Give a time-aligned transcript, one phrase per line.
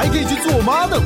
[0.00, 0.96] 还可以去做妈呢。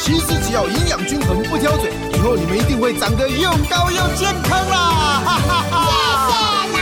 [0.00, 5.22] 其实只要营养均衡，不挑嘴，以后你们一定会长得又高又健康啦！
[5.24, 6.81] 哈哈哈。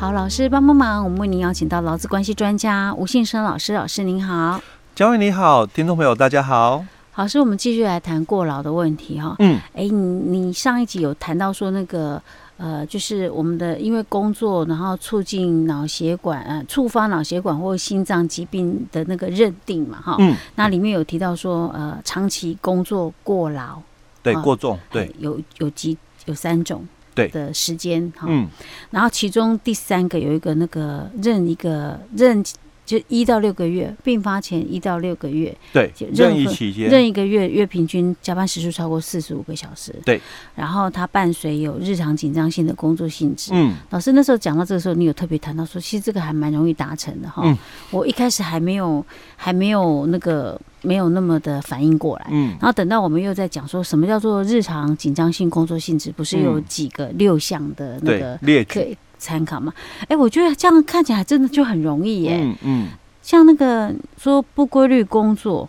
[0.00, 4.62] 好，老师帮帮忙，我们为您邀请到劳资关系专家吴信生老师，老师您好，
[4.94, 6.84] 嘉惠你好，听众朋友大家好，
[7.16, 12.22] 老师，我们继续来谈过劳的问题哈，嗯，哎，你你上一集有谈到说那个
[12.58, 23.82] 呃，就是我们的因为工作，然后促进脑血管呃触发脑血管或心脏疾病的那个认定嘛哈，嗯，那里面有提到说呃，长期工作过劳，
[24.22, 26.86] 对，过重，对，有有几有三种。
[27.18, 27.28] 对。
[27.28, 28.48] 的时间哈，嗯，
[28.90, 32.44] 然后其中第三个有一个那个任一个任
[32.86, 36.88] 就一到六个月，并发前一到六个月，对，任意期间。
[36.88, 40.18] 任一个月月平均加班时数超过四十五个小时，对，
[40.54, 47.58] 然后它伴随有日常紧张性的工作性质，嗯，老师那时候讲到这个时候，你有特别谈到说，其实这个还蛮容易达成的哈，嗯，
[47.90, 49.04] 我一开始还没有
[49.36, 50.58] 还没有那个。
[50.82, 59.72] 没有那么的反应过来，嗯，然后等到我们又在讲说什么叫做日常紧张性工作性质，不是有几个六项的那个可以参考吗？
[60.08, 62.88] 哎，我觉得这样看起来真的就很容易耶，嗯嗯，
[63.22, 65.68] 像那个说不规律工作，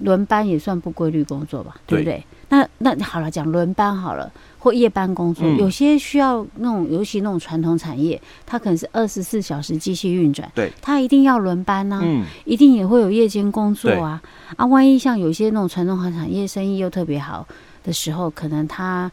[0.00, 2.24] 轮班也算不规律工作吧，对不对？
[2.52, 4.30] 那那好了，讲轮班好了。
[4.58, 14.22] 或夜班工作，有些需要那种，尤其那种传统产业，它可能是二十四小时机器运转，对，它一定要轮班呐，嗯，一定也会有夜间工作啊，
[14.54, 17.44] 啊，万一像有些那种传统行产业生意又特别好
[17.82, 19.10] 的时候，可能他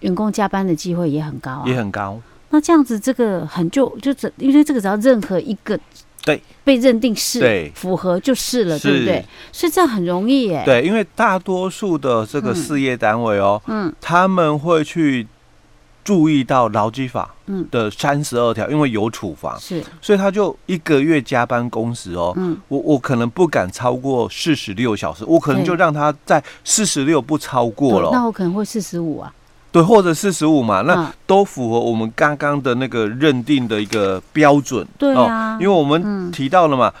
[0.00, 2.20] 员工加班的机会也很高啊，也很高。
[2.50, 5.78] 那这样子，这个很就就只因为这个只要任何一个。
[6.28, 9.24] 对，被认定是符合就是了，对不对？
[9.50, 10.62] 所以这样很容易耶。
[10.66, 15.26] 对，因为大多数的这个事业单位哦，嗯，他们会去
[16.04, 17.66] 注意到劳基法嗯。
[17.70, 29.32] 的三十二条，因为有处罚，是，所以他就一个月加班工时哦，嗯，我我可能不敢超过四十六小时，我可能就让他在四十六不超过了，那我可能会四十五啊。
[29.70, 34.86] 对，或者四十五嘛，那都符合我们刚刚的那个认定的一个标准。
[34.96, 36.92] 对啊，因为我们提到了嘛。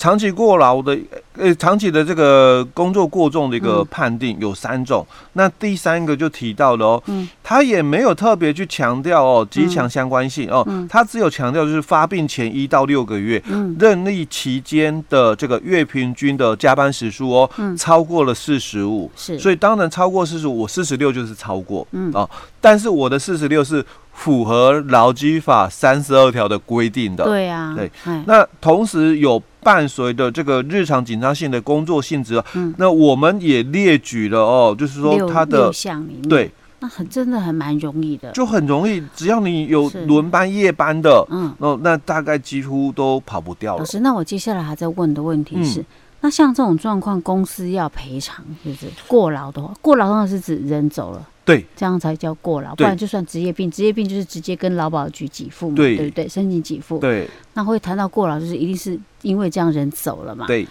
[0.00, 0.98] 长期过劳的，
[1.36, 5.06] 呃，长期的这个工作过重的一个判定有三种。
[5.10, 22.10] 嗯、那第三个就提到了哦，嗯，他也没有特别去强调哦，极强相关性哦，嗯、他只有强调就是发病前一到六个月，嗯，任力期间的这个月平均的加班时数哦，嗯，超过了四十五，是，所以当然超过四十五，我四十六就是超过，嗯。
[22.14, 22.26] 啊，
[22.58, 23.84] 但是我的四十六是。
[24.12, 27.90] 符合劳基法三十二条的规定的，对啊，对，
[28.26, 36.50] 那同时有伴随的这个日常紧张性的工作性质，嗯，那我们也列举了哦，就是说它的项，对，
[36.80, 43.78] 那很真的很蛮容易的，就很容易，只要你有轮班夜班的，嗯，哦，那大概几乎都跑不掉了。
[43.78, 45.84] 老师，那我接下来还在问的问题是，
[46.20, 51.26] 那像这种状况，公司要赔偿，是不是过劳的话，过劳当然是指人走了。
[51.44, 53.70] 对，这样才叫过劳，不然就算职业病。
[53.70, 56.28] 职业病就是直接跟劳保局给付嘛，对不对？
[56.28, 56.98] 申请给付。
[56.98, 60.46] 对，那会谈到过劳，就是一定是因为这样人走了嘛？
[60.46, 60.66] 对。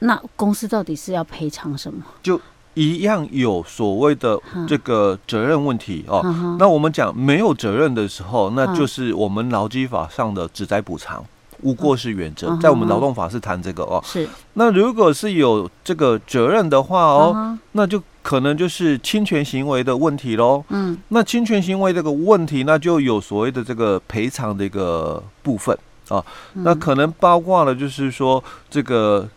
[0.00, 2.04] 那公司到底是要赔偿什么？
[2.22, 2.40] 就
[2.74, 6.22] 一样有所谓的这个责任问题哦。
[6.58, 11.24] 那我们讲没有责任的时候，那就是我们劳基法上的职灾补偿。
[11.62, 14.02] 无过失原则，在我们劳动法是谈这个哦。
[14.04, 14.28] 是。
[14.54, 20.64] 那如果是有这个责任的话哦，那就可能就是侵权行为的问题喽。
[20.68, 20.96] 嗯。
[21.08, 25.76] 那侵权行为这个问题，那就有所谓的这个赔偿的一个部分
[26.08, 26.24] 啊。
[26.52, 29.28] 那可能包括了，就是说这个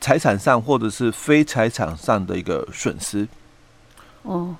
[0.00, 3.26] 财产上或者是非财产上的一个损失。
[4.22, 4.54] 哦。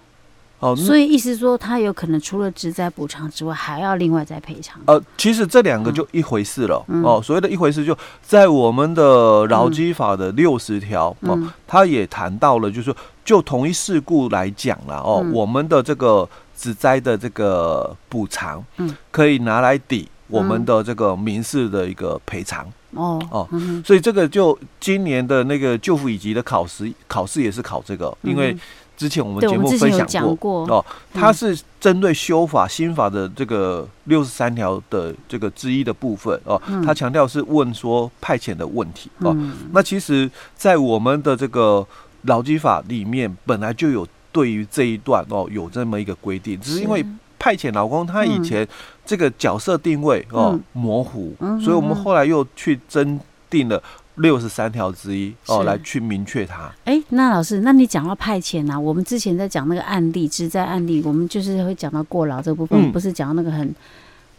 [0.62, 4.80] 哦，所以意思说，他有可能除了职灾补偿之外，还要另外再赔偿。
[4.86, 6.80] 呃，其实这两个就一回事了。
[6.86, 11.36] 嗯、哦，所谓的一回事，就在我们的劳基法的六十条哦，
[11.66, 22.72] 他也谈到了，就是说，就同一事故来讲了哦，嗯、我们的这个职灾的这个补偿，嗯，可以拿来抵我们的这个民事的一个赔偿。
[22.92, 23.48] 哦哦，
[23.84, 28.54] 所以这个就今年的那个救护以及的考试，考试也是考这个，因为
[28.96, 39.36] 之前我们节目分享过哦，它是针对修法新法的这个六十三条的这个之一的部分哦，他强调是问说派遣的问题哦。
[39.72, 41.86] 那其实，在我们的这个
[42.22, 47.04] 劳基法里面，本来就有对于这一段哦有这么一个规定，只是因为
[47.38, 48.66] 派遣劳工他以前。
[49.04, 53.18] 这个角色定位哦、嗯、模糊，嗯、所以我们后来又去增
[53.50, 53.82] 定了
[54.16, 56.70] 六十三条之一哦，来去明确它。
[56.84, 63.74] 哎，那老师，那你讲到派遣啊，我们之前在讲那个案例，职灾案例，我们就是会讲到过劳这部分，嗯、不是讲到那个很。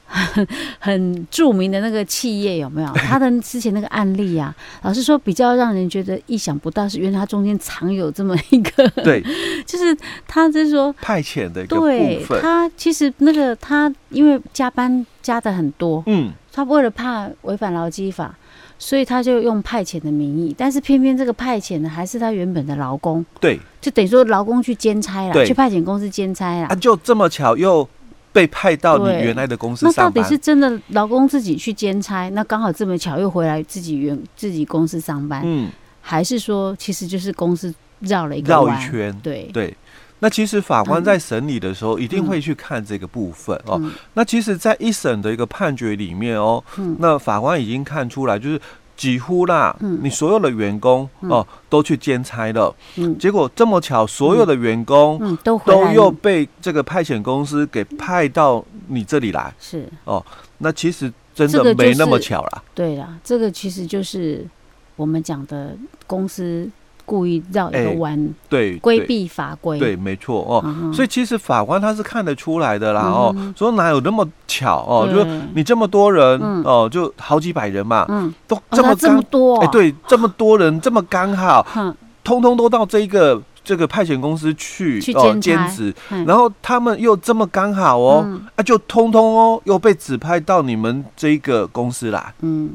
[0.05, 0.45] 很
[0.77, 2.93] 很著名的那个企业有没有？
[2.93, 4.53] 他的之前那个案例啊，
[4.83, 9.23] 老师说比较让人觉得意想不到，是因为他中间藏有这么一个，对，
[9.65, 9.97] 就是
[10.27, 12.27] 他就是说派遣的一个部分。
[12.27, 18.35] 对，他其实那个他因为加班加的很多，嗯，他为了怕违反劳基法，
[18.83, 25.45] 所以他就用派遣的名义，但是偏偏这个派遣呢，还是他原本的劳工，对，就等于说劳工去兼差了，对。
[25.45, 27.87] 去派遣公司兼差了，啊，就这么巧又。
[28.33, 35.69] 被派到你原来的公司上班，那到底是真的劳工自己去兼差，那刚好这么巧又回来自己原自己公司上班，嗯，
[36.01, 39.15] 还是说其实就是公司绕了一个绕一圈？
[39.21, 39.43] 对。
[39.53, 39.77] 对。
[40.23, 43.77] 那其实法官在审理的时候一定会去看这个部分哦。
[44.13, 46.63] 那其实，在一审的一个判决里面哦，
[46.99, 48.59] 那法官已经看出来就是。
[48.95, 52.73] 几乎啦，你所有的员工哦都去兼差了，
[53.19, 59.89] 结果这么巧，所有的员工都都又被这个派遣公司给派到你这里来，是。
[60.05, 60.23] 哦，
[60.59, 62.63] 那其实真的没那么巧啦。
[62.75, 64.47] 对啦，这个其实就是
[64.95, 65.75] 我们讲的
[66.05, 66.69] 公司。
[67.05, 70.63] 故意绕一个弯，欸，对，规避法规，对，没错哦。
[70.63, 70.93] Uh.
[70.93, 75.07] 所以其实法官他是看得出来的啦哦，说哪有那么巧哦？
[75.11, 92.69] 就是你这么多人，嗯，哦，就好几百人嘛，嗯，都这么，哦，这么多，哎，欸，对，这么多人这么刚好， 嗯，通通都到这一个这个派遣公司去哦兼兼职，嗯，然后他们又这么刚好哦，嗯，啊，就通通哦又被指派到你们这一个公司啦，嗯。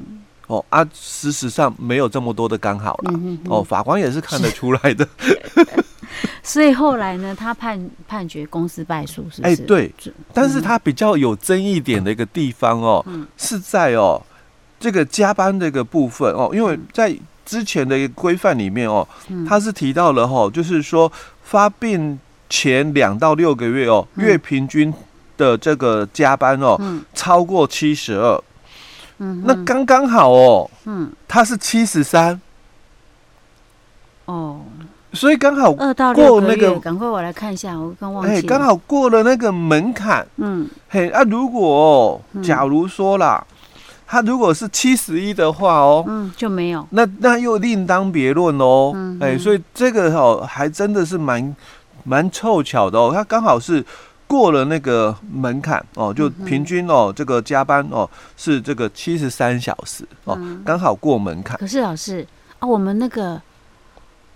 [0.49, 3.13] 哦啊，事实上没有这么多的刚好啦。
[3.15, 5.07] 嗯、哼哼哦，法官也是看得出来的。
[6.43, 7.79] 所以后来呢，他判
[8.09, 9.55] 判决公司败诉，是不是？
[9.55, 9.93] 哎，对。
[10.33, 14.21] 但是他比较有争议点的一个地方哦，嗯、是在哦
[14.81, 17.15] 这个加班这个部分哦，因为在
[17.45, 19.07] 之前的一个规范里面哦，
[19.47, 21.13] 他是提到了哦，就是说
[21.43, 22.19] 发病
[22.49, 24.93] 前两到六个月哦，月平均
[25.37, 28.43] 的这个加班哦，嗯、超过七十二。
[29.19, 30.71] 嗯，那刚刚好哦。
[30.85, 32.41] 嗯，他是七十三。
[34.27, 34.61] 哦，
[35.13, 38.33] 所以刚好二到六个月，赶快我来看一下，我刚忘记。
[38.33, 40.27] 哎，刚好过了那个门槛。
[40.37, 43.45] 嗯，嘿，啊，如果假如说啦，
[44.07, 46.87] 他如果是七十一的话哦，嗯，就没有。
[46.91, 48.93] 那那又另当别论哦。
[48.95, 51.57] 嗯，哎，所以这个哦，还真的是蛮
[52.05, 53.85] 蛮凑巧的哦，他刚好是。
[54.29, 61.57] 过了那个门槛哦，就平均哦，这个加班哦是这个七十三小时哦，刚好过门槛。
[61.59, 62.25] 可是老师
[62.61, 63.41] 啊，我们那个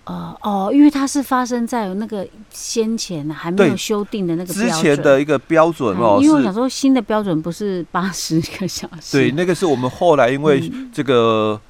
[0.05, 11.61] 呃哦，因为它是发生在那个先前还没有修订的那个之前的一个标准哦，因为我想说新的标准不是八十个小时，对，那个是我们后来因为这个。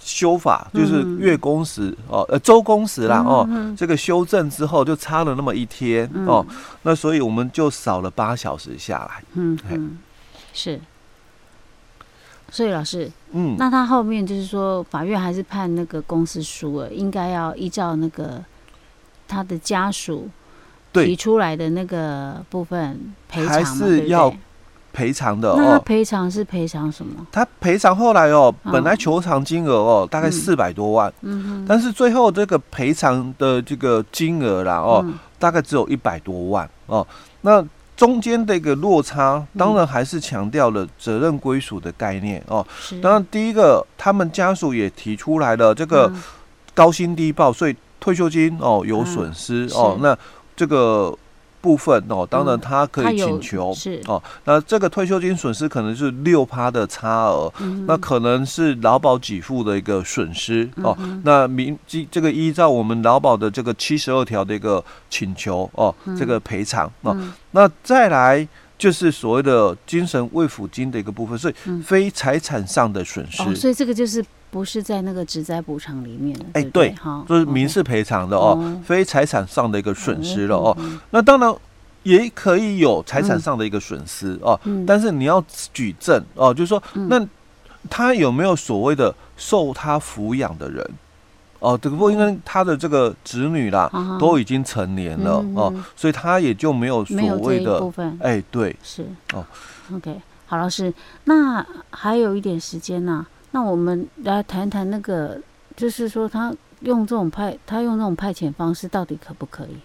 [0.00, 6.44] 修法就是月工时哦，呃，周工时啦哦，这个修正之后就差了那么一天哦，
[6.82, 9.22] 那所以我们就少了八小时下来。
[9.34, 9.98] 嗯嗯，
[10.54, 10.80] 是。
[12.50, 18.42] 所以老师，嗯，那他后面就是说，法院还是判那个公司输了，应该要依照那个
[19.28, 20.28] 他的家属
[20.94, 24.34] 提出来的那个部分赔偿是要。
[25.00, 27.26] 赔偿的哦，赔偿是赔偿什么？
[27.32, 35.02] 他赔偿后来哦，本来求偿金额哦，大概四百多万，嗯哼，但是最后这个赔偿的这个金额啦哦，
[35.38, 37.06] 大概只有一百多万哦。
[37.40, 37.64] 那
[37.96, 42.66] 中间的一个落差，当然还是强调了责任归属的概念哦。
[43.00, 46.12] 当然，第一个他们家属也提出来了这个
[46.74, 49.96] 高薪低报，所以退休金哦有损失哦。
[50.02, 50.14] 那
[50.54, 51.16] 这个。
[51.60, 54.22] 部分哦，当然他可以请求、嗯、是哦。
[54.44, 60.96] 那这个退休金损失可能是六趴的差额，嗯、那可能是劳保给付的一个损失哦。
[61.24, 61.78] 那民
[62.10, 67.14] 这个依照我们劳保的这个七十二条的一个请求哦，嗯、这个赔偿哦。
[67.18, 68.46] 嗯、那再来
[68.78, 73.54] 就是所谓的精神慰抚金的一个部分，所以非财产上的损失、嗯哦。
[73.54, 74.24] 所以这个就是。
[74.50, 80.76] 不是在那个职灾补偿里面，哎，对，哈，就是民事赔偿的哦，非财产上的一个损失了哦。
[81.10, 81.54] 那当然
[82.02, 87.24] 也可以有财产上的一个损失哦，但是你要举证哦，就是说，那
[87.88, 90.90] 他有没有所谓的受他抚养的人？
[91.60, 98.18] 哦，只不过因为他的这个子女啦，啊、都已经成年了、嗯、哦，所以他也就没有所谓的部分。
[98.22, 99.06] 哎，对，是。
[99.34, 99.44] 哦。
[99.94, 100.90] OK，好，老师，
[101.24, 105.40] 那还有一点时间呢、啊，那我们来谈谈那个，
[105.76, 109.76] 就是说他用这种派，他用这种派遣方式，到底可不可以？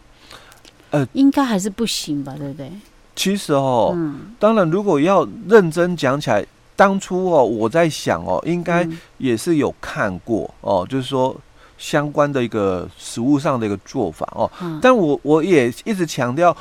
[0.91, 2.71] 呃，应该还是不行吧，对不对？
[3.15, 6.45] 其实哦，嗯、当然，如果要认真讲起来，
[6.75, 11.35] 当初哦，我在想哦，应该也是有看过、嗯、哦，就是说。
[11.77, 16.55] 相关的一个实务上的一个做法哦，嗯、但我我也一直强调，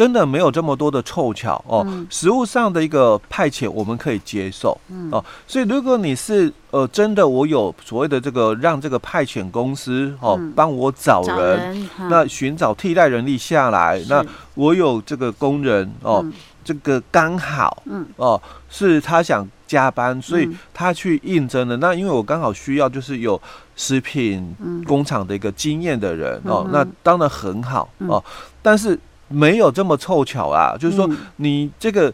[0.00, 1.84] 真的没有这么多的凑巧哦。
[1.86, 16.32] 嗯、实务上的一个派遣我们可以接受，嗯、哦，所以如果你是呃真的我有所谓的这个让这个派遣公司哦帮我找人，那寻找替代人力下来，那我有这个工人哦，嗯、
[16.64, 18.06] 这个刚好嗯。
[18.16, 18.40] 哦
[18.70, 21.76] 是他想加班，所以他去应征的。
[21.76, 23.38] 嗯、那因为我刚好需要就是有。
[23.76, 24.54] 食品
[24.86, 28.22] 工厂的一个经验的人、嗯、哦，那当然很好、嗯、哦，
[28.60, 28.98] 但是
[29.30, 32.12] 没有这么凑巧啊，嗯、就是说你这个。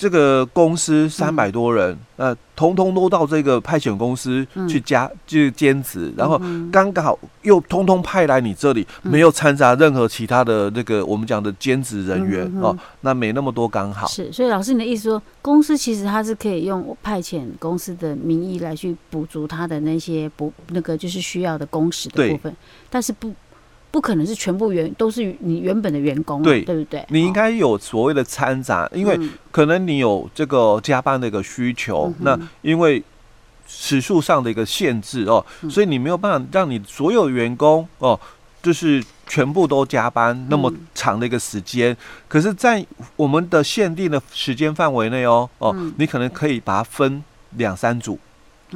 [0.00, 6.40] 这个公司三百多人，嗯、呃，通通都到这个派遣公司去加，嗯、就兼职，然后
[6.70, 14.06] 刚刚好又通通派来你这里，嗯、没有掺杂任何其他的那个我们讲的兼职人员、嗯、哦，那没那么多刚好。
[14.06, 22.56] 是，所以老师你的意思说，公司其实它是可以用派遣公司的名义来去补足他的那些不那个就是需要的工时的部分，
[22.88, 23.34] 但是不。
[23.90, 27.04] 不可能是全部员都是你原本的员工，对对不对？
[27.08, 29.18] 你应该有所谓的掺杂，因为
[29.50, 33.02] 可能你有这个加班的一个需求，那因为
[33.66, 38.18] 时数上的一个限制哦，所以你没有办法让你所有员工哦，
[38.62, 41.96] 就是全部都加班那么长的一个时间。
[42.28, 42.84] 可是，在
[43.16, 47.22] 我们的限定的时间范围内哦哦，你可能可以把它分
[47.56, 48.18] 两三组。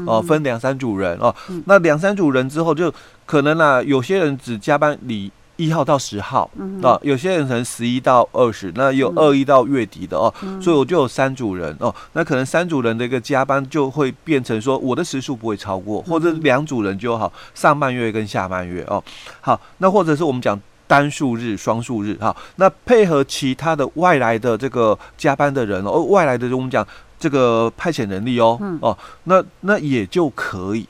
[0.07, 2.93] 哦，分两三组人哦，嗯、那两三组人之后，就
[3.27, 19.03] 可能啊，有些人只加班你一号到十号，嗯、有些人可能十一到二十，那有二一到月底的哦，嗯、所以我就有三组人哦，那可能三组人的一个加班就会变成说，我的时数不会超过，或者两组人就好，上半月跟下半月哦，
[19.41, 26.85] 好，那或者是我们讲单数日、双数日哈，那配合其他的外来的这个加班的人哦，外来的我们讲。
[27.23, 30.85] 这个派遣能力哦，嗯、哦，那那也就可以，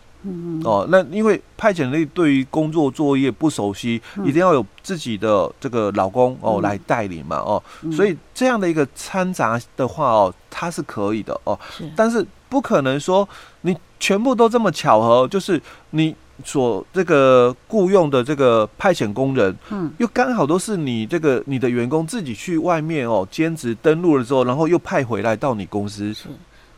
[0.64, 11.84] 哦，那因为派遣人力对于工作作业不熟悉，嗯、一定要有自己的这个老公哦、嗯、来带领嘛，哦，嗯、所以这样的一个掺杂的话哦，它是可以的哦，是。
[11.94, 13.28] 但是不可能说
[13.60, 15.60] 你全部都这么巧合，就是
[15.90, 16.16] 你。
[16.44, 26.12] 所这个雇佣的这个派遣工人，嗯，又刚好都是你这个你的员工自己去外面哦兼职登录了之后，然后又派回来到你公司。
[26.12, 26.28] 是，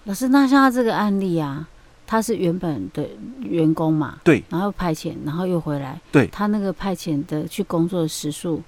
[0.04, 1.66] 老师，那像他这个案例啊，
[2.06, 3.09] 他是原本的
[3.40, 8.62] 员工嘛，对，然后派遣，然后又回来，对，他那个派遣的去工作的时数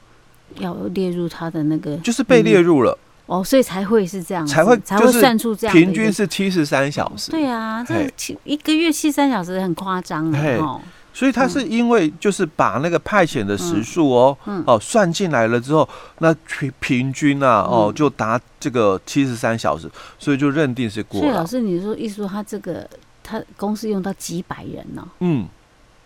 [0.58, 2.96] 要列入他的那个，就是被列入了。
[3.26, 7.30] 哦，所以才会是这样，才会才会算出这样，平均是七十三小时。
[7.30, 10.80] 对啊，这七一个月七十三小时很夸张哦。
[11.12, 21.26] 所以他是因为就是把那个派遣的时数哦哦算进来了之后，那平平均啊哦就达这个七十三小时，所以就认定是过了。
[21.26, 22.86] 所以老师，你说意思说他这个
[23.22, 25.08] 他公司用到几百人呢？
[25.20, 25.48] 嗯，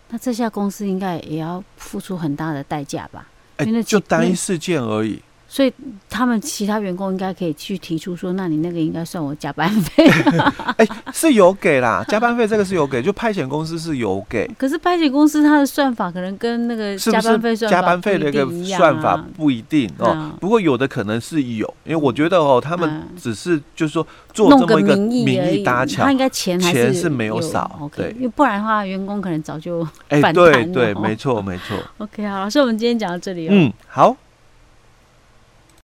[0.09, 3.27] 那这下公司应该也要付出很大的代价吧？
[3.57, 5.21] 哎，就单一事件而已。
[5.53, 5.73] 所以
[6.09, 10.07] 他们其他员工应该可以去提出说，那你那个应该算我加班费。
[10.79, 14.49] 哎，是有给啦，加班费这个是有给，就派遣公司是有给。
[14.57, 20.31] 可是派遣公司它的算法可能跟那个加班费算，加班费的一个算法不一定哦。
[20.39, 31.77] 不过有的可能是有，因为我觉得哦，他们只是就是说做这么一个名义搭桥，他应该钱钱是没有少，对，因为不然的话，员工可能早就哎，对对，没错没错。
[31.97, 33.51] OK，好，老师，我们今天讲到这里哦。
[33.51, 34.15] 嗯，好。